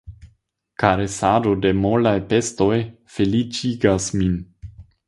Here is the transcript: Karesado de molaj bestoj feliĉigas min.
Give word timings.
Karesado 0.83 1.53
de 1.65 1.73
molaj 1.83 2.15
bestoj 2.33 2.73
feliĉigas 3.19 4.11
min. 4.23 4.39